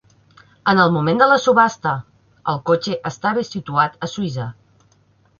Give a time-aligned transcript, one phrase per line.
[0.71, 1.91] En el moment de la subhasta,
[2.53, 4.47] el cotxe estava situat a Suïssa.